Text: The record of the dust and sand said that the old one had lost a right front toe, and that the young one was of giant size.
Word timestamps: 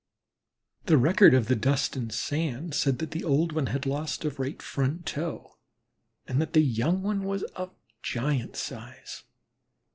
The 0.87 0.97
record 0.97 1.35
of 1.35 1.47
the 1.47 1.55
dust 1.55 1.95
and 1.95 2.11
sand 2.11 2.73
said 2.73 2.97
that 2.97 3.11
the 3.11 3.23
old 3.23 3.51
one 3.51 3.67
had 3.67 3.85
lost 3.85 4.25
a 4.25 4.31
right 4.31 4.59
front 4.59 5.05
toe, 5.05 5.59
and 6.27 6.41
that 6.41 6.53
the 6.53 6.61
young 6.63 7.03
one 7.03 7.23
was 7.23 7.43
of 7.55 7.75
giant 8.01 8.55
size. 8.55 9.21